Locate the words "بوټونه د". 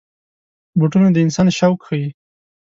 0.79-1.17